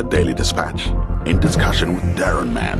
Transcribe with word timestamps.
the 0.00 0.08
Daily 0.08 0.32
Dispatch 0.32 0.86
in 1.26 1.38
discussion 1.40 1.94
with 1.94 2.02
Darren 2.16 2.54
Mann. 2.54 2.78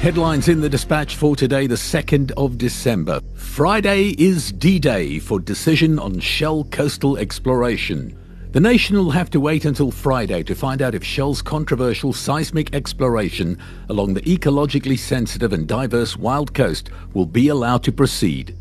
Headlines 0.00 0.48
in 0.48 0.62
the 0.62 0.70
dispatch 0.70 1.16
for 1.16 1.36
today, 1.36 1.66
the 1.66 1.74
2nd 1.74 2.32
of 2.38 2.56
December. 2.56 3.20
Friday 3.34 4.14
is 4.18 4.52
D 4.52 4.78
Day 4.78 5.18
for 5.18 5.38
decision 5.38 5.98
on 5.98 6.18
Shell 6.18 6.64
coastal 6.70 7.18
exploration. 7.18 8.18
The 8.52 8.60
nation 8.60 8.96
will 8.96 9.10
have 9.10 9.28
to 9.30 9.40
wait 9.40 9.66
until 9.66 9.90
Friday 9.90 10.42
to 10.44 10.54
find 10.54 10.80
out 10.80 10.94
if 10.94 11.04
Shell's 11.04 11.42
controversial 11.42 12.14
seismic 12.14 12.74
exploration 12.74 13.58
along 13.90 14.14
the 14.14 14.22
ecologically 14.22 14.98
sensitive 14.98 15.52
and 15.52 15.68
diverse 15.68 16.16
Wild 16.16 16.54
Coast 16.54 16.88
will 17.12 17.26
be 17.26 17.48
allowed 17.48 17.82
to 17.82 17.92
proceed. 17.92 18.56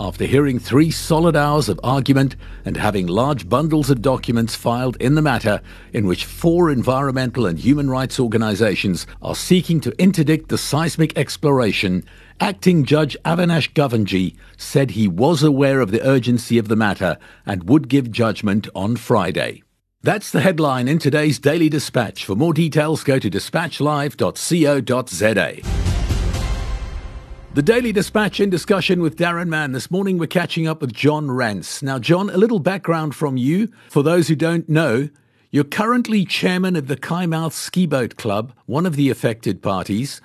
After 0.00 0.26
hearing 0.26 0.60
three 0.60 0.92
solid 0.92 1.34
hours 1.34 1.68
of 1.68 1.80
argument 1.82 2.36
and 2.64 2.76
having 2.76 3.08
large 3.08 3.48
bundles 3.48 3.90
of 3.90 4.00
documents 4.00 4.54
filed 4.54 4.96
in 5.00 5.16
the 5.16 5.22
matter, 5.22 5.60
in 5.92 6.06
which 6.06 6.24
four 6.24 6.70
environmental 6.70 7.46
and 7.46 7.58
human 7.58 7.90
rights 7.90 8.20
organizations 8.20 9.08
are 9.20 9.34
seeking 9.34 9.80
to 9.80 10.00
interdict 10.00 10.50
the 10.50 10.58
seismic 10.58 11.18
exploration, 11.18 12.04
Acting 12.38 12.84
Judge 12.84 13.16
Avinash 13.24 13.72
Govindjee 13.72 14.36
said 14.56 14.92
he 14.92 15.08
was 15.08 15.42
aware 15.42 15.80
of 15.80 15.90
the 15.90 16.06
urgency 16.06 16.58
of 16.58 16.68
the 16.68 16.76
matter 16.76 17.18
and 17.44 17.68
would 17.68 17.88
give 17.88 18.12
judgment 18.12 18.68
on 18.76 18.94
Friday. 18.94 19.64
That's 20.04 20.30
the 20.30 20.42
headline 20.42 20.86
in 20.86 21.00
today's 21.00 21.40
Daily 21.40 21.68
Dispatch. 21.68 22.24
For 22.24 22.36
more 22.36 22.54
details, 22.54 23.02
go 23.02 23.18
to 23.18 23.28
dispatchlive.co.za. 23.28 26.07
The 27.58 27.62
Daily 27.62 27.90
Dispatch 27.90 28.38
in 28.38 28.50
discussion 28.50 29.02
with 29.02 29.16
Darren 29.16 29.48
Mann. 29.48 29.72
This 29.72 29.90
morning 29.90 30.16
we're 30.16 30.28
catching 30.28 30.68
up 30.68 30.80
with 30.80 30.92
John 30.92 31.28
Rance. 31.28 31.82
Now, 31.82 31.98
John, 31.98 32.30
a 32.30 32.36
little 32.36 32.60
background 32.60 33.16
from 33.16 33.36
you. 33.36 33.68
For 33.90 34.04
those 34.04 34.28
who 34.28 34.36
don't 34.36 34.68
know, 34.68 35.08
you're 35.50 35.64
currently 35.64 36.24
chairman 36.24 36.76
of 36.76 36.86
the 36.86 36.96
Kei 36.96 37.26
Mouth 37.26 37.52
Ski 37.52 37.84
Boat 37.84 38.14
Club, 38.14 38.52
one 38.66 38.86
of 38.86 38.94
the 38.94 39.10
affected 39.10 39.60
parties. 39.60 40.20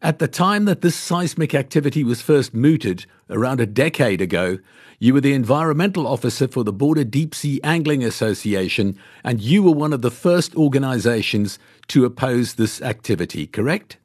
At 0.00 0.20
the 0.20 0.28
time 0.28 0.64
that 0.66 0.80
this 0.80 0.94
seismic 0.94 1.56
activity 1.56 2.04
was 2.04 2.22
first 2.22 2.54
mooted, 2.54 3.04
around 3.28 3.58
a 3.58 3.66
decade 3.66 4.20
ago, 4.20 4.60
you 5.00 5.12
were 5.12 5.20
the 5.20 5.34
environmental 5.34 6.06
officer 6.06 6.46
for 6.46 6.62
the 6.62 6.72
Border 6.72 7.02
Deep 7.02 7.34
Sea 7.34 7.60
Angling 7.64 8.04
Association, 8.04 8.96
and 9.24 9.40
you 9.40 9.60
were 9.60 9.72
one 9.72 9.92
of 9.92 10.02
the 10.02 10.12
first 10.12 10.54
organizations 10.54 11.58
to 11.88 12.04
oppose 12.04 12.54
this 12.54 12.80
activity, 12.80 13.48
correct? 13.48 13.96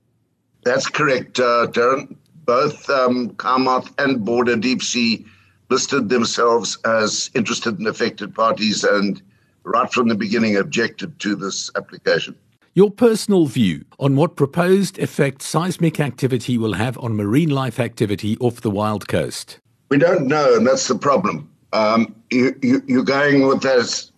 That's 0.63 0.87
correct, 0.87 1.39
uh, 1.39 1.67
Darren 1.69 2.15
both 2.45 2.89
um, 2.89 3.35
Kei 3.35 3.57
Mouth 3.57 3.93
and 3.97 4.23
Border 4.23 4.55
Deep 4.55 4.81
Sea 4.81 5.25
listed 5.69 6.09
themselves 6.09 6.77
as 6.85 7.29
interested 7.33 7.79
and 7.79 7.87
affected 7.87 8.35
parties 8.35 8.83
and 8.83 9.21
right 9.63 9.91
from 9.91 10.07
the 10.07 10.15
beginning 10.15 10.57
objected 10.57 11.17
to 11.19 11.35
this 11.35 11.71
application. 11.75 12.35
Your 12.73 12.89
personal 12.89 13.47
view 13.47 13.85
on 13.99 14.15
what 14.15 14.35
proposed 14.35 14.97
effect 14.97 15.41
seismic 15.41 15.99
activity 15.99 16.57
will 16.57 16.73
have 16.73 16.97
on 16.99 17.15
marine 17.15 17.49
life 17.49 17.79
activity 17.79 18.37
off 18.39 18.61
the 18.61 18.69
wild 18.69 19.07
coast? 19.07 19.59
We 19.89 19.97
don't 19.97 20.27
know, 20.27 20.55
and 20.55 20.65
that's 20.65 20.87
the 20.87 20.97
problem. 20.97 21.49
Um, 21.73 22.15
you, 22.31 22.55
you, 22.61 22.81
you're 22.87 23.03
going 23.03 23.45
with 23.47 23.61
those 23.61 24.11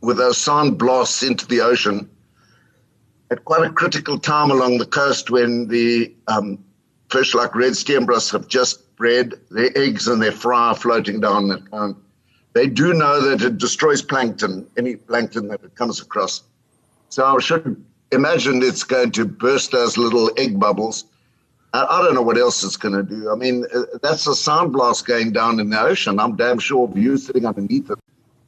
with 0.00 0.16
those 0.16 0.38
sound 0.38 0.78
blasts 0.78 1.22
into 1.22 1.46
the 1.46 1.60
ocean 1.60 2.08
at 3.30 3.44
quite 3.44 3.64
a 3.64 3.70
critical 3.70 4.18
time 4.18 4.50
along 4.50 4.78
the 4.78 4.86
coast 4.86 5.30
when 5.30 5.68
the 5.68 6.12
um, 6.26 6.58
fish 7.10 7.34
like 7.34 7.54
red 7.54 7.72
steenbras 7.72 8.30
have 8.32 8.48
just 8.48 8.96
bred 8.96 9.34
their 9.50 9.70
eggs 9.76 10.06
and 10.08 10.22
their 10.22 10.32
fry 10.32 10.68
are 10.68 10.74
floating 10.74 11.20
down 11.20 11.48
the 11.48 11.58
pond. 11.58 11.96
They 12.52 12.66
do 12.66 12.92
know 12.92 13.20
that 13.20 13.42
it 13.42 13.58
destroys 13.58 14.02
plankton, 14.02 14.66
any 14.76 14.96
plankton 14.96 15.48
that 15.48 15.62
it 15.62 15.74
comes 15.74 16.00
across. 16.00 16.42
So 17.08 17.24
I 17.24 17.38
should 17.40 17.82
imagine 18.12 18.62
it's 18.62 18.84
going 18.84 19.12
to 19.12 19.24
burst 19.24 19.72
those 19.72 19.96
little 19.96 20.30
egg 20.36 20.58
bubbles. 20.58 21.04
I 21.72 22.02
don't 22.02 22.14
know 22.14 22.22
what 22.22 22.36
else 22.36 22.64
it's 22.64 22.76
going 22.76 22.94
to 22.94 23.04
do. 23.04 23.30
I 23.30 23.36
mean, 23.36 23.64
uh, 23.72 23.82
that's 24.02 24.26
a 24.26 24.34
sound 24.34 24.72
blast 24.72 25.06
going 25.06 25.30
down 25.30 25.60
in 25.60 25.70
the 25.70 25.80
ocean. 25.80 26.18
I'm 26.18 26.34
damn 26.34 26.58
sure 26.58 26.88
of 26.88 26.98
you 26.98 27.16
sitting 27.16 27.46
underneath 27.46 27.90
it. 27.90 27.98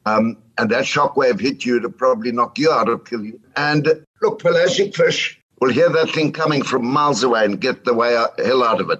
Um, 0.05 0.37
and 0.57 0.69
that 0.71 0.83
shockwave 0.83 1.39
hit 1.39 1.63
you 1.63 1.79
to 1.79 1.89
probably 1.89 2.33
knock 2.33 2.57
you 2.57 2.69
out 2.69 2.89
or 2.89 2.99
kill 2.99 3.23
you. 3.23 3.39
And 3.55 4.05
look, 4.21 4.39
pelagic 4.39 4.93
fish 4.93 5.41
will 5.63 5.71
hear 5.71 5.89
that 5.89 6.09
thing 6.09 6.33
coming 6.33 6.61
from 6.61 6.85
miles 6.85 7.23
away 7.23 7.45
and 7.45 7.61
get 7.61 7.85
the 7.85 7.93
way 7.93 8.17
out, 8.17 8.37
hell 8.37 8.63
out 8.63 8.81
of 8.81 8.89
it. 8.89 8.99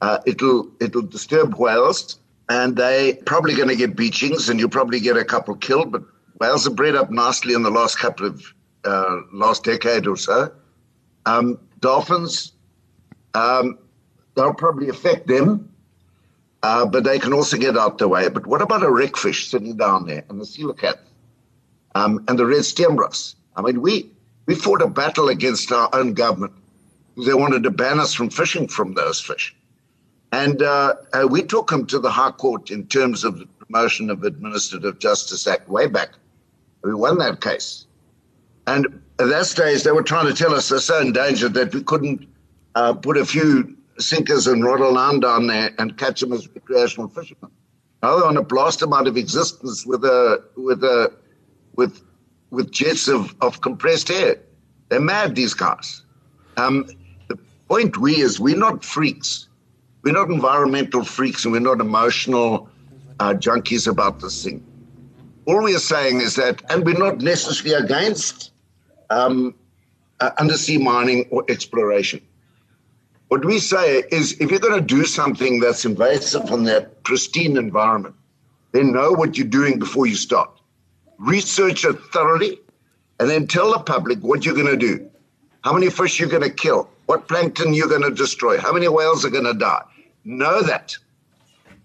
Uh, 0.00 0.18
it'll 0.24 0.66
it'll 0.80 1.02
disturb 1.02 1.54
whales, 1.56 2.18
and 2.48 2.76
they 2.76 3.20
probably 3.26 3.54
going 3.54 3.68
to 3.68 3.76
get 3.76 3.94
beachings, 3.94 4.48
and 4.48 4.58
you'll 4.58 4.70
probably 4.70 5.00
get 5.00 5.18
a 5.18 5.24
couple 5.24 5.54
killed. 5.56 5.92
But 5.92 6.04
whales 6.40 6.66
are 6.66 6.70
bred 6.70 6.94
up 6.94 7.10
nicely 7.10 7.52
in 7.52 7.62
the 7.62 7.70
last 7.70 7.98
couple 7.98 8.26
of 8.26 8.42
uh, 8.84 9.18
last 9.34 9.64
decade 9.64 10.06
or 10.06 10.16
so. 10.16 10.50
Um, 11.26 11.58
dolphins, 11.80 12.52
um, 13.34 13.78
they'll 14.34 14.54
probably 14.54 14.88
affect 14.88 15.26
them, 15.26 15.70
uh, 16.62 16.86
but 16.86 17.04
they 17.04 17.18
can 17.18 17.34
also 17.34 17.58
get 17.58 17.76
out 17.76 17.98
the 17.98 18.08
way. 18.08 18.30
But 18.30 18.46
what 18.46 18.62
about 18.62 18.82
a 18.82 18.90
wreckfish 18.90 19.50
sitting 19.50 19.76
down 19.76 20.06
there, 20.06 20.24
and 20.30 20.40
the 20.40 20.46
coelacanth, 20.46 21.00
um, 21.94 22.24
and 22.28 22.38
the 22.38 22.46
red 22.46 22.60
steenbras? 22.60 23.34
I 23.56 23.60
mean, 23.60 23.82
we 23.82 24.10
we 24.48 24.54
fought 24.54 24.80
a 24.80 24.88
battle 24.88 25.28
against 25.28 25.70
our 25.70 25.90
own 25.92 26.14
government. 26.14 26.54
They 27.18 27.34
wanted 27.34 27.62
to 27.64 27.70
ban 27.70 28.00
us 28.00 28.14
from 28.14 28.30
fishing 28.30 28.66
from 28.66 28.94
those 28.94 29.20
fish. 29.20 29.54
And 30.32 30.62
uh, 30.62 30.94
uh, 31.12 31.28
we 31.30 31.42
took 31.42 31.68
them 31.68 31.86
to 31.86 31.98
the 31.98 32.10
High 32.10 32.30
Court 32.30 32.70
in 32.70 32.86
terms 32.86 33.24
of 33.24 33.38
the 33.38 33.46
promotion 33.46 34.08
of 34.08 34.24
Administrative 34.24 34.98
Justice 34.98 35.46
Act 35.46 35.68
way 35.68 35.86
back. 35.86 36.10
We 36.82 36.94
won 36.94 37.18
that 37.18 37.42
case. 37.42 37.86
And 38.66 38.86
at 39.18 39.28
that 39.28 39.44
stage, 39.44 39.82
they 39.82 39.92
were 39.92 40.02
trying 40.02 40.26
to 40.26 40.34
tell 40.34 40.54
us 40.54 40.70
they're 40.70 40.78
so 40.78 40.98
endangered 40.98 41.52
that 41.54 41.74
we 41.74 41.82
couldn't 41.82 42.26
uh, 42.74 42.94
put 42.94 43.18
a 43.18 43.26
few 43.26 43.76
sinkers 43.98 44.46
and 44.46 44.64
rod 44.64 44.80
line 44.80 45.20
down 45.20 45.46
there 45.46 45.72
and 45.78 45.98
catch 45.98 46.20
them 46.20 46.32
as 46.32 46.48
recreational 46.48 47.08
fishermen. 47.08 47.50
Now 48.02 48.16
they 48.16 48.22
want 48.22 48.36
to 48.36 48.44
blast 48.44 48.80
them 48.80 48.94
out 48.94 49.08
of 49.08 49.16
existence 49.18 49.84
with 49.84 50.04
a 50.04 50.42
with 50.56 50.84
a 50.84 51.12
with 51.74 52.00
with 52.50 52.70
jets 52.70 53.08
of, 53.08 53.34
of 53.40 53.60
compressed 53.60 54.10
air. 54.10 54.36
They're 54.88 55.00
mad, 55.00 55.34
these 55.34 55.54
guys. 55.54 56.02
Um, 56.56 56.86
the 57.28 57.38
point 57.68 57.98
we 57.98 58.20
is 58.20 58.40
we're 58.40 58.56
not 58.56 58.84
freaks. 58.84 59.48
We're 60.02 60.14
not 60.14 60.30
environmental 60.30 61.04
freaks 61.04 61.44
and 61.44 61.52
we're 61.52 61.60
not 61.60 61.80
emotional 61.80 62.68
uh, 63.20 63.34
junkies 63.34 63.86
about 63.86 64.20
this 64.20 64.42
thing. 64.42 64.64
All 65.46 65.62
we 65.62 65.74
are 65.74 65.80
saying 65.80 66.20
is 66.20 66.36
that, 66.36 66.62
and 66.70 66.84
we're 66.84 66.98
not 66.98 67.20
necessarily 67.20 67.84
against 67.84 68.52
um, 69.10 69.54
uh, 70.20 70.30
undersea 70.38 70.78
mining 70.78 71.26
or 71.30 71.44
exploration. 71.48 72.20
What 73.28 73.44
we 73.44 73.58
say 73.58 74.04
is 74.10 74.32
if 74.40 74.50
you're 74.50 74.60
going 74.60 74.80
to 74.80 74.86
do 74.86 75.04
something 75.04 75.60
that's 75.60 75.84
invasive 75.84 76.50
on 76.50 76.64
that 76.64 77.02
pristine 77.02 77.56
environment, 77.56 78.14
then 78.72 78.92
know 78.92 79.12
what 79.12 79.36
you're 79.36 79.46
doing 79.46 79.78
before 79.78 80.06
you 80.06 80.16
start 80.16 80.57
research 81.18 81.84
it 81.84 81.98
thoroughly, 82.12 82.58
and 83.20 83.28
then 83.28 83.46
tell 83.46 83.72
the 83.72 83.80
public 83.80 84.20
what 84.20 84.44
you're 84.44 84.54
going 84.54 84.66
to 84.66 84.76
do. 84.76 85.10
How 85.62 85.72
many 85.72 85.90
fish 85.90 86.20
you're 86.20 86.28
going 86.28 86.42
to 86.42 86.50
kill, 86.50 86.88
what 87.06 87.28
plankton 87.28 87.74
you're 87.74 87.88
going 87.88 88.02
to 88.02 88.10
destroy, 88.10 88.58
how 88.58 88.72
many 88.72 88.88
whales 88.88 89.24
are 89.24 89.30
going 89.30 89.44
to 89.44 89.54
die. 89.54 89.82
Know 90.24 90.62
that. 90.62 90.96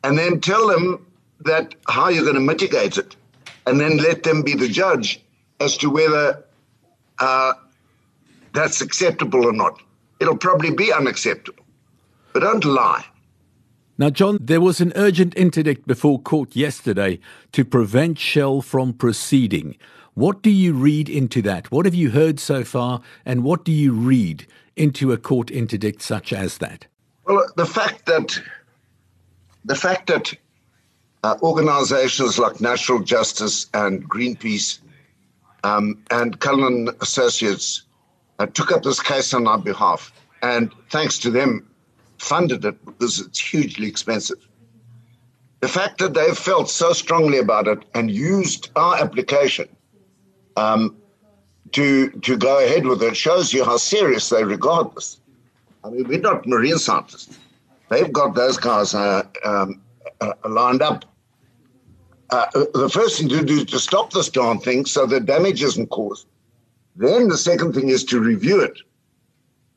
And 0.03 0.17
then 0.17 0.39
tell 0.41 0.67
them 0.67 1.05
that 1.41 1.75
how 1.87 2.09
you're 2.09 2.23
going 2.23 2.35
to 2.35 2.41
mitigate 2.41 2.97
it. 2.97 3.15
And 3.65 3.79
then 3.79 3.97
let 3.97 4.23
them 4.23 4.41
be 4.41 4.53
the 4.53 4.67
judge 4.67 5.21
as 5.59 5.77
to 5.77 5.89
whether 5.89 6.43
uh, 7.19 7.53
that's 8.53 8.81
acceptable 8.81 9.45
or 9.45 9.53
not. 9.53 9.81
It'll 10.19 10.37
probably 10.37 10.71
be 10.71 10.91
unacceptable. 10.91 11.63
But 12.33 12.41
don't 12.41 12.65
lie. 12.65 13.05
Now, 13.95 14.09
John, 14.09 14.39
there 14.41 14.61
was 14.61 14.81
an 14.81 14.91
urgent 14.95 15.35
interdict 15.35 15.85
before 15.85 16.19
court 16.19 16.55
yesterday 16.55 17.19
to 17.51 17.63
prevent 17.63 18.17
Shell 18.17 18.63
from 18.63 18.93
proceeding. 18.93 19.77
What 20.15 20.41
do 20.41 20.49
you 20.49 20.73
read 20.73 21.09
into 21.09 21.43
that? 21.43 21.71
What 21.71 21.85
have 21.85 21.93
you 21.93 22.09
heard 22.09 22.39
so 22.39 22.63
far, 22.63 23.01
and 23.23 23.43
what 23.43 23.63
do 23.63 23.71
you 23.71 23.93
read 23.93 24.47
into 24.75 25.11
a 25.11 25.17
court 25.17 25.51
interdict 25.51 26.01
such 26.01 26.33
as 26.33 26.57
that? 26.57 26.87
Well, 27.25 27.45
the 27.55 27.67
fact 27.67 28.07
that 28.07 28.39
the 29.63 29.75
fact 29.75 30.07
that 30.07 30.33
uh, 31.23 31.37
organizations 31.43 32.39
like 32.39 32.59
Natural 32.59 32.99
Justice 32.99 33.67
and 33.75 34.09
Greenpeace 34.09 34.79
um, 35.63 36.01
and 36.09 36.39
Cullinan 36.39 36.89
Associates 36.99 37.83
uh, 38.39 38.47
took 38.47 38.71
up 38.71 38.81
this 38.81 38.99
case 38.99 39.35
on 39.35 39.47
our 39.47 39.59
behalf, 39.59 40.11
and 40.41 40.71
thanks 40.89 41.19
to 41.19 41.29
them, 41.29 41.67
funded 42.23 42.65
it 42.65 42.83
because 42.85 43.19
it's 43.19 43.39
hugely 43.39 43.87
expensive. 43.87 44.47
The 45.61 45.67
fact 45.67 45.99
that 45.99 46.13
they've 46.13 46.37
felt 46.37 46.69
so 46.69 46.93
strongly 46.93 47.37
about 47.39 47.67
it 47.67 47.79
and 47.93 48.11
used 48.11 48.69
our 48.75 48.95
application 48.97 49.67
um, 50.57 50.97
to 51.71 52.09
to 52.27 52.37
go 52.37 52.63
ahead 52.63 52.85
with 52.85 53.01
it 53.01 53.15
shows 53.15 53.53
you 53.53 53.63
how 53.63 53.77
serious 53.77 54.29
they 54.29 54.43
regard 54.43 54.93
this. 54.95 55.19
I 55.83 55.89
mean, 55.89 56.07
we're 56.07 56.19
not 56.19 56.45
marine 56.45 56.77
scientists; 56.77 57.39
they've 57.89 58.11
got 58.11 58.35
those 58.35 58.57
guys 58.57 58.93
uh, 58.93 59.23
um, 59.45 59.81
uh, 60.21 60.33
lined 60.47 60.81
up. 60.81 61.05
uh, 62.29 62.45
the 62.73 62.89
first 62.89 63.19
thing 63.19 63.29
to 63.29 63.43
do 63.43 63.57
is 63.61 63.65
to 63.65 63.79
stop 63.79 64.11
this 64.11 64.29
darn 64.29 64.59
thing 64.59 64.85
so 64.85 65.05
that 65.05 65.25
damage 65.25 65.61
isn't 65.63 65.89
caused. 65.89 66.27
Then 66.95 67.27
the 67.27 67.37
second 67.37 67.73
thing 67.73 67.89
is 67.89 68.03
to 68.05 68.19
review 68.19 68.61
it. 68.61 68.77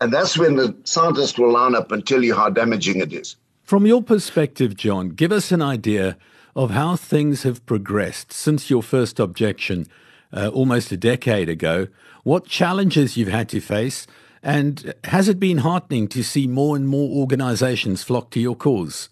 And 0.00 0.12
that's 0.12 0.36
when 0.36 0.56
the 0.56 0.76
scientists 0.84 1.38
will 1.38 1.52
line 1.52 1.74
up 1.74 1.90
and 1.90 2.06
tell 2.06 2.22
you 2.22 2.34
how 2.34 2.50
damaging 2.50 3.00
it 3.00 3.12
is. 3.12 3.36
From 3.62 3.86
your 3.86 4.02
perspective, 4.02 4.76
John, 4.76 5.10
give 5.10 5.32
us 5.32 5.50
an 5.50 5.62
idea 5.62 6.16
of 6.54 6.70
how 6.70 6.96
things 6.96 7.42
have 7.42 7.64
progressed 7.66 8.32
since 8.32 8.70
your 8.70 8.82
first 8.82 9.18
objection 9.18 9.86
uh, 10.32 10.48
almost 10.48 10.92
a 10.92 10.96
decade 10.96 11.48
ago, 11.48 11.88
what 12.24 12.46
challenges 12.46 13.16
you've 13.16 13.28
had 13.28 13.48
to 13.50 13.60
face, 13.60 14.06
and 14.42 14.94
has 15.04 15.28
it 15.28 15.40
been 15.40 15.58
heartening 15.58 16.08
to 16.08 16.22
see 16.22 16.46
more 16.46 16.76
and 16.76 16.88
more 16.88 17.10
organizations 17.10 18.02
flock 18.02 18.30
to 18.30 18.40
your 18.40 18.54
cause? 18.54 19.08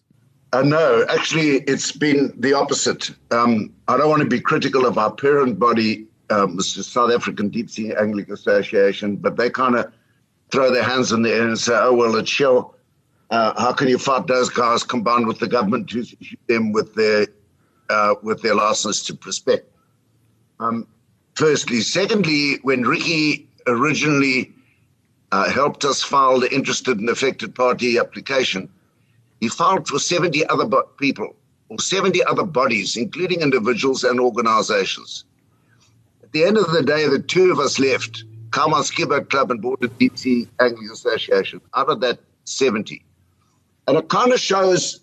Uh, 0.52 0.62
no, 0.62 1.04
actually, 1.08 1.62
it's 1.62 1.90
been 1.90 2.32
the 2.38 2.52
opposite. 2.52 3.10
Um, 3.32 3.72
I 3.88 3.96
don't 3.96 4.08
want 4.08 4.22
to 4.22 4.28
be 4.28 4.40
critical 4.40 4.86
of 4.86 4.98
our 4.98 5.12
parent 5.12 5.58
body, 5.58 6.06
um, 6.30 6.56
the 6.56 6.62
South 6.62 7.10
African 7.10 7.48
Deep 7.48 7.68
Sea 7.68 7.92
Angling 7.94 8.30
Association, 8.30 9.16
but 9.16 9.36
they 9.36 9.50
kind 9.50 9.74
of 9.74 9.92
throw 10.54 10.72
their 10.72 10.84
hands 10.84 11.10
in 11.10 11.22
the 11.22 11.32
air 11.32 11.48
and 11.48 11.58
say, 11.58 11.74
oh, 11.74 11.92
well, 11.92 12.14
it's 12.14 12.30
Shell. 12.30 12.76
Uh, 13.28 13.60
how 13.60 13.72
can 13.72 13.88
you 13.88 13.98
fight 13.98 14.28
those 14.28 14.48
guys 14.48 14.84
combined 14.84 15.26
with 15.26 15.40
the 15.40 15.48
government 15.48 15.90
to 15.90 16.04
shoot 16.04 16.38
them 16.46 16.70
with 16.70 16.94
their, 16.94 17.26
uh, 17.90 18.14
with 18.22 18.40
their 18.40 18.54
license 18.54 19.02
to 19.06 19.16
prospect? 19.16 19.68
Um, 20.60 20.86
firstly. 21.34 21.80
Secondly, 21.80 22.58
when 22.62 22.82
Ricky 22.82 23.48
originally 23.66 24.54
uh, 25.32 25.50
helped 25.50 25.84
us 25.84 26.04
file 26.04 26.38
the 26.38 26.54
interested 26.54 27.00
and 27.00 27.08
affected 27.08 27.52
party 27.52 27.98
application, 27.98 28.68
he 29.40 29.48
filed 29.48 29.88
for 29.88 29.98
70 29.98 30.46
other 30.46 30.66
bo- 30.66 30.88
people 31.00 31.34
or 31.68 31.80
70 31.80 32.22
other 32.26 32.44
bodies, 32.44 32.96
including 32.96 33.40
individuals 33.40 34.04
and 34.04 34.20
organizations. 34.20 35.24
At 36.22 36.30
the 36.30 36.44
end 36.44 36.58
of 36.58 36.70
the 36.70 36.84
day, 36.84 37.08
the 37.08 37.18
two 37.18 37.50
of 37.50 37.58
us 37.58 37.80
left, 37.80 38.22
Kama 38.54 38.84
Skipper 38.84 39.20
Club 39.22 39.50
and 39.50 39.60
Border 39.60 39.88
Deep 39.88 40.16
Sea 40.16 40.46
Angling 40.60 40.88
Association, 40.92 41.60
out 41.74 41.88
of 41.88 42.00
that 42.02 42.20
70. 42.44 43.04
And 43.88 43.96
it 43.96 44.08
kind 44.08 44.32
of 44.32 44.38
shows 44.38 45.00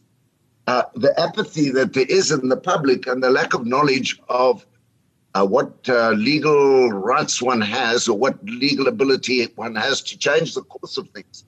uh, 0.68 0.84
the 0.96 1.20
apathy 1.20 1.70
that 1.72 1.92
there 1.92 2.06
is 2.08 2.32
in 2.32 2.48
the 2.48 2.56
public 2.56 3.08
and 3.08 3.22
the 3.22 3.30
lack 3.30 3.54
of 3.54 3.66
knowledge 3.66 4.22
of 4.30 4.66
uh, 5.34 5.46
what 5.46 5.74
uh, 5.90 6.12
legal 6.12 6.92
rights 6.94 7.42
one 7.42 7.60
has 7.60 8.08
or 8.08 8.18
what 8.18 8.42
legal 8.46 8.88
ability 8.88 9.44
one 9.56 9.76
has 9.76 10.02
to 10.04 10.18
change 10.18 10.54
the 10.54 10.62
course 10.62 10.96
of 10.98 11.10
things. 11.10 11.44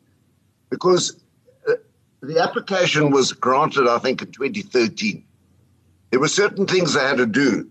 Because 0.69 1.23
uh, 1.69 1.75
the 2.21 2.37
application 2.37 3.11
was 3.11 3.31
granted, 3.31 3.87
I 3.87 3.97
think, 3.99 4.21
in 4.21 4.29
2013. 4.29 5.23
There 6.11 6.19
were 6.19 6.27
certain 6.27 6.67
things 6.67 6.95
they 6.95 6.99
had 6.99 7.15
to 7.17 7.25
do. 7.25 7.69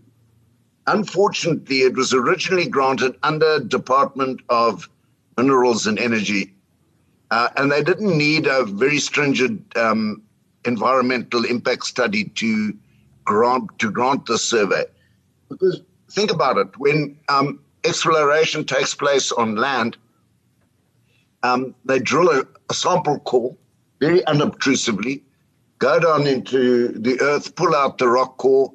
Unfortunately, 0.87 1.83
it 1.83 1.95
was 1.95 2.13
originally 2.13 2.67
granted 2.67 3.17
under 3.23 3.61
Department 3.61 4.41
of 4.49 4.89
Minerals 5.37 5.87
and 5.87 5.99
Energy, 5.99 6.53
uh, 7.31 7.49
and 7.57 7.71
they 7.71 7.83
didn't 7.83 8.17
need 8.17 8.47
a 8.47 8.65
very 8.65 8.99
stringent 8.99 9.77
um, 9.77 10.23
environmental 10.65 11.45
impact 11.45 11.87
study 11.87 12.25
to 12.25 12.77
grant 13.25 13.79
to 13.79 13.91
grant 13.91 14.27
the 14.27 14.37
survey 14.37 14.85
because 15.53 15.83
think 16.11 16.33
about 16.33 16.59
it. 16.59 16.69
When 16.79 17.19
um, 17.29 17.61
exploration 17.85 18.65
takes 18.65 18.95
place 18.95 19.33
on 19.33 19.57
land, 19.57 19.97
um, 21.43 21.75
they 21.85 21.99
drill 21.99 22.31
a, 22.31 22.45
a, 22.71 22.75
sample 22.75 23.19
core 23.21 23.55
very 24.01 24.25
unobtrusively, 24.27 25.23
go 25.79 25.99
down 25.99 26.27
into 26.27 26.89
the 26.89 27.21
earth, 27.21 27.55
pull 27.57 27.75
out 27.75 27.99
the 27.99 28.09
rock 28.09 28.37
core, 28.39 28.73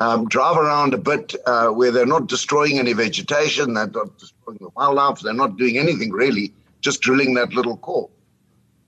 um, 0.00 0.28
drive 0.28 0.56
around 0.56 0.94
a 0.94 0.98
bit 0.98 1.34
uh, 1.46 1.68
where 1.68 1.90
they're 1.90 2.06
not 2.06 2.26
destroying 2.26 2.78
any 2.78 2.92
vegetation, 2.92 3.74
they're 3.74 3.86
not 3.86 4.18
destroying 4.18 4.58
the 4.60 4.68
wildlife, 4.74 5.20
they're 5.20 5.32
not 5.32 5.56
doing 5.56 5.78
anything 5.78 6.10
really, 6.10 6.52
just 6.80 7.00
drilling 7.00 7.34
that 7.34 7.52
little 7.52 7.76
core. 7.76 8.10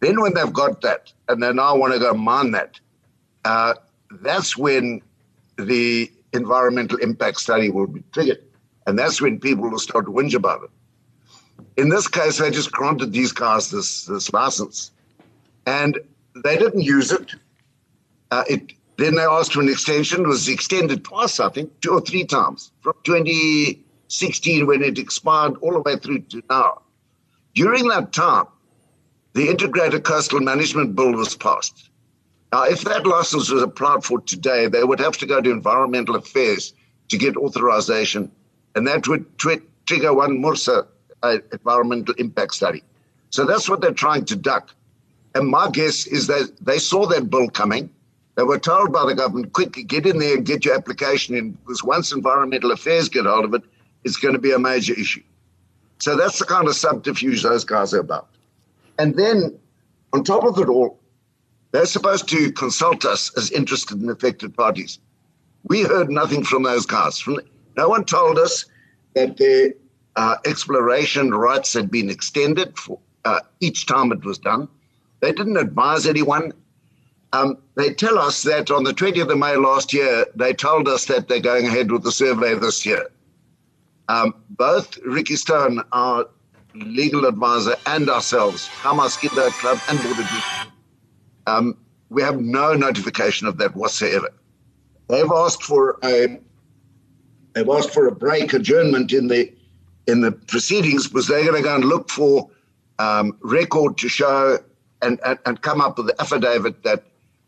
Then, 0.01 0.21
when 0.21 0.35
they've 0.35 0.53
got 0.53 0.83
that 0.83 1.13
and 1.29 1.43
they 1.43 1.53
now 1.53 1.77
want 1.77 1.95
to 1.95 1.99
go 1.99 2.13
mine 2.13 2.51
that, 2.53 2.79
uh, 3.45 3.75
that's 4.11 4.57
when 4.57 5.01
the 5.57 6.11
environmental 6.33 6.99
impact 6.99 7.41
study 7.41 7.71
will 7.71 7.87
be 7.87 8.03
triggered. 8.13 8.43
And 8.87 8.99
that's 8.99 9.21
when 9.21 9.41
people 9.41 9.69
will 9.69 9.79
start 9.79 10.07
to 10.07 10.13
whinge 10.13 10.35
about 10.35 10.65
it. 10.65 10.71
In 11.77 11.89
this 11.89 12.09
case, 12.09 12.39
they 12.39 12.51
just 12.51 12.71
granted 12.71 13.13
these 13.13 13.33
guys 13.33 13.71
this, 13.71 14.05
this 14.05 14.33
license. 14.33 14.93
And 15.67 15.99
they 16.45 16.57
didn't 16.57 16.83
use 16.83 17.11
it. 17.11 17.35
Uh, 18.31 18.45
it. 18.49 18.73
Then 18.99 19.15
they 19.15 19.23
asked 19.23 19.53
for 19.53 19.61
an 19.61 19.69
extension. 19.69 20.23
It 20.23 20.29
was 20.29 20.49
extended 20.49 21.05
twice, 21.05 21.39
I 21.39 21.51
think, 21.51 21.81
two 21.81 21.93
or 21.93 22.01
three 22.01 22.25
times, 22.25 22.73
from 22.81 22.95
2016 23.05 24.67
when 24.67 24.83
it 24.83 24.99
expired 24.99 25.57
all 25.61 25.73
the 25.73 25.81
way 25.81 25.97
through 25.97 26.21
to 26.21 26.43
now. 26.49 26.83
During 27.55 27.89
that 27.89 28.13
time, 28.13 28.47
the 29.35 29.49
Integrated 29.49 30.05
Coastal 30.05 30.41
Management 30.41 30.97
Bill 30.97 31.13
was 31.13 31.35
passed. 31.35 31.91
Now, 32.53 32.65
if 32.65 32.83
that 32.85 33.07
license 33.07 33.51
was 33.51 33.63
applied 33.63 34.05
for 34.05 34.21
today, 34.21 34.67
they 34.67 34.85
would 34.85 35.01
have 35.01 35.19
to 35.19 35.27
go 35.27 35.41
to 35.41 35.51
Environmental 35.51 36.17
Affairs 36.17 36.73
to 37.09 37.19
get 37.19 37.37
authorization, 37.37 38.31
and 38.75 38.87
that 38.87 39.07
would 39.09 39.27
trigger 39.39 40.15
one 40.15 40.39
MURSA 40.39 40.87
uh, 41.23 41.39
environmental 41.53 42.15
impact 42.19 42.55
study. 42.55 42.83
So 43.31 43.45
that's 43.45 43.69
what 43.69 43.81
they're 43.81 43.93
trying 43.93 44.25
to 44.27 44.37
duck. 44.37 44.75
And 45.35 45.49
my 45.49 45.69
guess 45.71 46.07
is 46.07 46.27
that 46.29 46.57
they 46.61 46.79
saw 46.79 47.07
that 47.07 47.29
bill 47.29 47.51
coming. 47.51 47.91
They 48.37 48.43
were 48.43 48.59
told 48.59 48.93
by 48.93 49.07
the 49.07 49.15
government, 49.15 49.53
quickly 49.55 49.83
get 49.83 50.07
in 50.07 50.19
there 50.19 50.37
and 50.37 50.47
get 50.47 50.65
your 50.65 50.75
application 50.75 51.35
in, 51.35 51.53
because 51.53 51.83
once 51.83 52.13
Environmental 52.13 52.71
Affairs 52.71 53.09
get 53.09 53.25
hold 53.25 53.47
of 53.47 53.55
it, 53.55 53.63
it's 54.05 54.17
going 54.19 54.35
to 54.35 54.41
be 54.41 54.53
a 54.53 54.59
major 54.59 54.93
issue. 54.93 55.23
So 55.99 56.17
that's 56.17 56.39
the 56.39 56.45
kind 56.45 56.69
of 56.69 56.77
subterfuge 56.77 57.43
those 57.43 57.65
guys 57.65 57.95
are 57.95 58.01
about. 58.01 58.29
And 58.99 59.17
then 59.17 59.59
on 60.13 60.23
top 60.23 60.45
of 60.45 60.59
it 60.59 60.69
all, 60.69 61.01
they're 61.73 61.87
supposed 61.87 62.29
to 62.29 62.53
consult 62.53 63.05
us 63.05 63.37
as 63.37 63.51
interested 63.51 63.99
and 63.99 64.11
affected 64.11 64.55
parties. 64.55 64.99
We 65.65 65.83
heard 65.83 66.11
nothing 66.11 66.45
from 66.45 66.63
those 66.63 66.87
guys. 66.87 67.27
No 67.77 67.89
one 67.89 68.05
told 68.05 68.39
us 68.39 68.67
that 69.15 69.37
their 69.39 69.73
uh, 70.15 70.37
exploration 70.47 71.33
rights 71.33 71.73
had 71.73 71.91
been 71.91 72.11
extended 72.11 72.79
for 72.79 72.99
uh, 73.25 73.41
each 73.61 73.87
time 73.87 74.13
it 74.13 74.25
was 74.25 74.39
done. 74.39 74.69
They 75.21 75.33
didn't 75.33 75.57
advise 75.57 76.07
anyone. 76.07 76.53
Um, 77.33 77.59
they 77.75 77.93
tell 77.93 78.19
us 78.19 78.43
that 78.45 78.71
on 78.71 78.85
the 78.85 78.93
20th 78.93 79.31
of 79.31 79.39
May 79.39 79.57
last 79.57 79.93
year, 79.93 80.27
they 80.35 80.53
told 80.53 80.89
us 80.89 81.07
that 81.07 81.29
they're 81.29 81.41
going 81.41 81.67
ahead 81.67 81.91
with 81.91 82.03
the 82.03 82.13
survey 82.13 82.55
this 82.55 82.87
year. 82.87 83.09
Um, 84.09 84.35
both 84.51 84.97
Ricky 85.05 85.37
Stone, 85.37 85.83
our 85.93 86.27
legal 86.75 87.27
advisor, 87.27 87.77
and 87.87 88.09
ourselves, 88.09 88.71
Kama 88.79 89.11
Skipper 89.11 89.51
Club 89.53 89.83
and 89.89 90.03
Border 90.03 90.25
um, 91.47 91.77
we 92.09 92.23
have 92.23 92.41
no 92.41 92.75
notification 92.75 93.47
of 93.47 93.59
that 93.59 93.75
whatsoever. 93.75 94.31
They've 95.09 95.31
asked 95.31 95.63
for 95.63 95.99
a 96.05 96.41
they've 97.55 97.69
asked 97.69 97.93
for 97.93 98.07
a 98.07 98.13
break 98.13 98.53
adjournment 98.53 99.13
in 99.13 99.29
the 99.29 99.53
in 100.07 100.21
the 100.21 100.33
proceedings 100.33 101.09
because 101.09 101.27
they're 101.27 101.45
going 101.45 101.57
to 101.57 101.63
go 101.63 101.75
and 101.75 101.85
look 101.85 102.11
for 102.11 102.49
um, 102.99 103.37
record 103.41 103.99
to 103.99 104.09
show 104.09 104.59
and, 105.03 105.21
and, 105.25 105.39
and 105.47 105.61
come 105.63 105.81
up 105.81 105.99
with 105.99 106.07
the 106.07 106.21
affidavit 106.21 106.83
that 106.85 107.05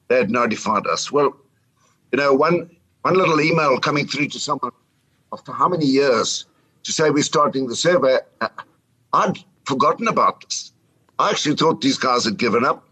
they 0.08 0.16
had 0.16 0.30
notified 0.30 0.86
us. 0.86 1.12
Well, 1.12 1.36
you 2.12 2.18
know, 2.18 2.32
one 2.34 2.70
one 3.02 3.14
little 3.14 3.40
email 3.40 3.78
coming 3.78 4.06
through 4.06 4.28
to 4.28 4.40
someone 4.40 4.72
after 5.32 5.52
how 5.52 5.68
many 5.68 5.86
years 5.86 6.46
to 6.84 6.92
say 6.92 7.10
we're 7.10 7.22
starting 7.22 7.66
the 7.68 7.76
survey. 7.76 8.18
Uh, 8.40 8.48
I'd 9.12 9.38
forgotten 9.64 10.08
about 10.08 10.42
this. 10.42 10.72
I 11.18 11.30
actually 11.30 11.56
thought 11.56 11.80
these 11.80 11.98
guys 11.98 12.24
had 12.24 12.38
given 12.38 12.64
up. 12.64 12.88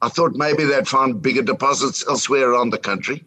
I 0.00 0.08
thought 0.08 0.34
maybe 0.34 0.64
they'd 0.64 0.88
found 0.88 1.22
bigger 1.22 1.42
deposits 1.42 2.06
elsewhere 2.08 2.50
around 2.50 2.70
the 2.70 2.78
country. 2.78 3.24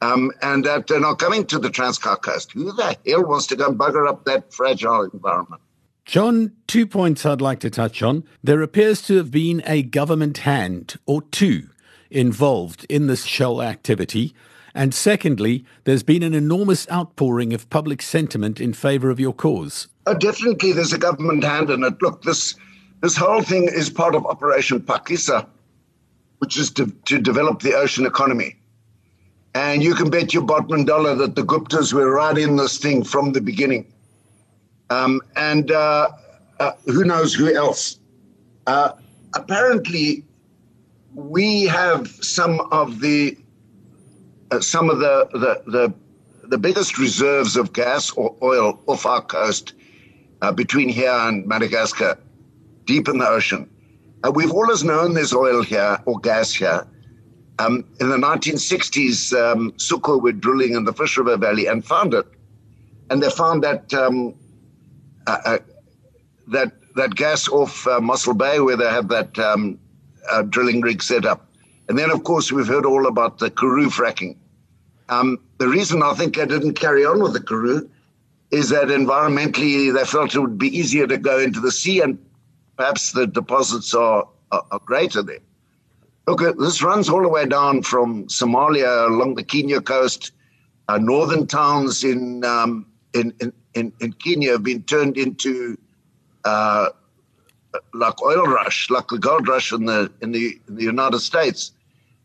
Um, 0.00 0.30
and 0.42 0.64
that 0.64 0.86
they're 0.86 1.00
not 1.00 1.18
coming 1.18 1.44
to 1.46 1.58
the 1.58 1.68
Transkei 1.68 2.22
coast. 2.22 2.52
Who 2.52 2.72
the 2.72 2.96
hell 3.06 3.24
wants 3.24 3.48
to 3.48 3.56
go 3.56 3.66
and 3.66 3.78
bugger 3.78 4.08
up 4.08 4.24
that 4.24 4.52
fragile 4.52 5.10
environment? 5.12 5.60
John, 6.04 6.52
two 6.66 6.86
points 6.86 7.26
I'd 7.26 7.40
like 7.40 7.58
to 7.60 7.70
touch 7.70 8.00
on. 8.00 8.24
There 8.42 8.62
appears 8.62 9.02
to 9.02 9.16
have 9.16 9.30
been 9.30 9.62
a 9.66 9.82
government 9.82 10.38
hand 10.38 10.96
or 11.04 11.22
two 11.22 11.68
involved 12.10 12.86
in 12.88 13.06
this 13.06 13.24
shell 13.24 13.62
activity. 13.62 14.34
And 14.74 14.94
secondly, 14.94 15.64
there's 15.84 16.02
been 16.02 16.22
an 16.22 16.34
enormous 16.34 16.88
outpouring 16.90 17.52
of 17.52 17.68
public 17.70 18.02
sentiment 18.02 18.60
in 18.60 18.72
favour 18.72 19.10
of 19.10 19.18
your 19.18 19.32
cause. 19.32 19.88
Oh, 20.06 20.14
definitely, 20.14 20.72
there's 20.72 20.92
a 20.92 20.98
government 20.98 21.44
hand 21.44 21.70
in 21.70 21.82
it. 21.84 22.00
Look, 22.00 22.22
this 22.22 22.54
this 23.00 23.16
whole 23.16 23.42
thing 23.42 23.64
is 23.64 23.90
part 23.90 24.14
of 24.14 24.26
Operation 24.26 24.80
Phakisa, 24.80 25.46
which 26.38 26.56
is 26.56 26.70
to, 26.72 26.86
to 27.04 27.20
develop 27.20 27.62
the 27.62 27.74
ocean 27.74 28.06
economy. 28.06 28.56
And 29.54 29.82
you 29.82 29.94
can 29.94 30.10
bet 30.10 30.34
your 30.34 30.42
bottom 30.42 30.84
dollar 30.84 31.14
that 31.14 31.34
the 31.34 31.42
Guptas 31.42 31.92
were 31.92 32.12
right 32.12 32.36
in 32.36 32.56
this 32.56 32.78
thing 32.78 33.04
from 33.04 33.32
the 33.32 33.40
beginning. 33.40 33.92
Um, 34.90 35.20
and 35.36 35.70
uh, 35.70 36.08
uh, 36.60 36.72
who 36.86 37.04
knows 37.04 37.34
who 37.34 37.54
else? 37.54 37.98
Uh, 38.66 38.92
apparently, 39.34 40.24
we 41.18 41.64
have 41.64 42.06
some 42.06 42.60
of 42.70 43.00
the 43.00 43.36
uh, 44.52 44.60
some 44.60 44.88
of 44.88 45.00
the, 45.00 45.28
the, 45.32 45.62
the, 45.70 45.94
the, 46.48 46.56
biggest 46.56 46.96
reserves 46.96 47.56
of 47.56 47.72
gas 47.72 48.12
or 48.12 48.34
oil 48.40 48.80
off 48.86 49.04
our 49.04 49.20
coast 49.20 49.74
uh, 50.40 50.52
between 50.52 50.88
here 50.88 51.10
and 51.10 51.44
Madagascar, 51.44 52.18
deep 52.84 53.08
in 53.08 53.18
the 53.18 53.28
ocean. 53.28 53.68
Uh, 54.24 54.30
we've 54.30 54.52
always 54.52 54.84
known 54.84 55.12
there's 55.12 55.34
oil 55.34 55.60
here 55.60 55.98
or 56.06 56.18
gas 56.20 56.54
here. 56.54 56.86
Um, 57.58 57.84
in 58.00 58.08
the 58.08 58.16
1960s, 58.16 59.32
um, 59.36 59.72
Soekor 59.72 60.22
were 60.22 60.32
drilling 60.32 60.74
in 60.74 60.84
the 60.84 60.92
Fish 60.92 61.18
River 61.18 61.36
Valley 61.36 61.66
and 61.66 61.84
found 61.84 62.14
it. 62.14 62.26
And 63.10 63.22
they 63.22 63.28
found 63.28 63.64
that 63.64 63.92
um, 63.92 64.34
uh, 65.26 65.38
uh, 65.44 65.58
that 66.46 66.72
that 66.94 67.16
gas 67.16 67.48
off 67.48 67.86
uh, 67.86 68.00
Mossel 68.00 68.34
Bay, 68.34 68.60
where 68.60 68.76
they 68.76 68.88
have 68.88 69.08
that 69.08 69.36
um, 69.38 69.78
uh, 70.30 70.42
drilling 70.42 70.80
rig 70.80 71.02
set 71.02 71.24
up. 71.24 71.48
And 71.88 71.98
then, 71.98 72.10
of 72.10 72.24
course, 72.24 72.52
we've 72.52 72.66
heard 72.66 72.84
all 72.84 73.06
about 73.06 73.38
the 73.38 73.50
Karoo 73.50 73.88
fracking. 73.88 74.36
Um, 75.08 75.38
the 75.58 75.68
reason 75.68 76.02
I 76.02 76.12
think 76.14 76.38
I 76.38 76.44
didn't 76.44 76.74
carry 76.74 77.04
on 77.04 77.22
with 77.22 77.32
the 77.32 77.40
Karoo 77.40 77.88
is 78.50 78.68
that 78.70 78.88
environmentally 78.88 79.92
they 79.92 80.04
felt 80.04 80.34
it 80.34 80.40
would 80.40 80.58
be 80.58 80.76
easier 80.76 81.06
to 81.06 81.16
go 81.16 81.38
into 81.38 81.60
the 81.60 81.72
sea 81.72 82.00
and 82.00 82.18
perhaps 82.76 83.12
the 83.12 83.26
deposits 83.26 83.94
are, 83.94 84.26
are, 84.52 84.64
are 84.70 84.80
greater 84.84 85.22
there. 85.22 85.40
Look, 86.26 86.58
this 86.58 86.82
runs 86.82 87.08
all 87.08 87.22
the 87.22 87.28
way 87.28 87.46
down 87.46 87.82
from 87.82 88.26
Somalia 88.26 89.08
along 89.08 89.36
the 89.36 89.42
Kenya 89.42 89.80
coast. 89.80 90.32
Uh, 90.88 90.98
northern 90.98 91.46
towns 91.46 92.04
in, 92.04 92.44
um, 92.44 92.86
in, 93.14 93.32
in, 93.74 93.92
in, 94.00 94.12
Kenya 94.14 94.52
have 94.52 94.62
been 94.62 94.82
turned 94.82 95.16
into 95.16 95.78
uh, 96.44 96.88
like 97.94 98.20
oil 98.22 98.44
rush, 98.44 98.90
like 98.90 99.08
the 99.08 99.18
gold 99.18 99.48
rush 99.48 99.72
in 99.72 99.84
the, 99.84 100.10
in 100.22 100.32
the 100.32 100.58
in 100.68 100.76
the 100.76 100.84
United 100.84 101.20
States, 101.20 101.72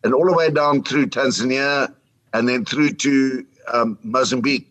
and 0.04 0.14
all 0.14 0.26
the 0.26 0.34
way 0.34 0.50
down 0.50 0.84
through 0.84 1.08
Tanzania 1.08 1.94
and 2.34 2.48
then 2.50 2.66
through 2.66 2.92
to 2.92 3.46
um, 3.72 3.98
Mozambique. 4.04 4.70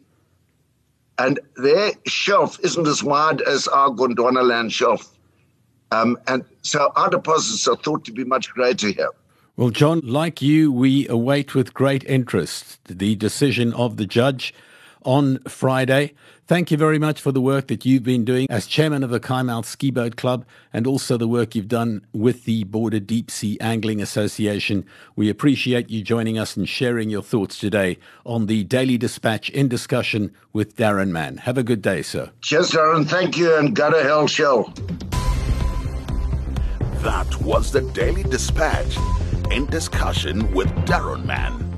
And 1.19 1.39
their 1.57 1.93
shelf 2.07 2.59
isn't 2.65 2.87
as 2.87 3.03
wide 3.03 3.41
as 3.43 3.69
our 3.69 3.91
Gondwanaland 3.91 4.73
shelf. 4.73 5.17
Um, 5.93 6.19
and 6.27 6.45
so 6.63 6.91
our 6.97 7.11
deposits 7.11 7.69
are 7.69 7.77
thought 7.77 8.05
to 8.07 8.13
be 8.13 8.25
much 8.25 8.51
greater 8.51 8.89
here. 8.89 9.11
Well, 9.57 9.71
John, 9.71 10.01
like 10.01 10.41
you, 10.41 10.73
we 10.73 11.07
await 11.09 11.55
with 11.55 11.75
great 11.75 12.03
interest 12.05 12.83
the 12.87 13.15
decision 13.15 13.75
of 13.75 13.99
the 13.99 14.07
judge 14.07 14.55
on 15.05 15.39
Friday. 15.49 16.15
Thank 16.47 16.71
you 16.71 16.77
very 16.77 16.99
much 16.99 17.21
for 17.21 17.33
the 17.33 17.41
work 17.41 17.69
that 17.69 17.87
you've 17.87 18.03
been 18.03 18.25
doing 18.25 18.47
as 18.51 18.67
chairman 18.67 19.03
of 19.03 19.11
the 19.11 19.21
Kei 19.21 19.43
Mouth 19.43 19.65
Ski 19.65 19.91
Boat 19.91 20.17
Club 20.17 20.45
and 20.73 20.87
also 20.87 21.17
the 21.17 21.29
work 21.29 21.55
you've 21.55 21.69
done 21.69 22.05
with 22.13 22.45
the 22.45 22.65
Border 22.65 23.01
Deep 23.01 23.31
Sea 23.31 23.57
Angling 23.61 24.03
Association. 24.03 24.85
We 25.17 25.31
appreciate 25.31 25.89
you 25.89 26.03
joining 26.03 26.39
us 26.39 26.57
and 26.57 26.69
sharing 26.69 27.11
your 27.11 27.23
thoughts 27.23 27.59
today 27.59 27.99
on 28.27 28.47
the 28.47 28.65
Daily 28.65 28.99
Dispatch 28.99 29.51
in 29.51 29.69
discussion 29.69 30.35
with 30.53 30.77
Darren 30.77 31.11
Mann. 31.11 31.39
Have 31.39 31.57
a 31.57 31.63
good 31.63 31.81
day, 31.81 32.03
sir. 32.03 32.31
Cheers, 32.43 32.73
Darren. 32.73 33.09
Thank 33.09 33.37
you, 33.37 33.57
and 33.57 33.75
go 33.75 33.91
to 33.91 34.03
hell, 34.03 34.27
Shell. 34.27 34.75
That 37.03 37.41
was 37.41 37.73
the 37.73 37.81
Daily 37.81 38.23
Dispatch 38.25 38.97
in 39.51 39.67
discussion 39.67 40.53
with 40.53 40.69
Darren 40.87 41.25
Mann. 41.25 41.72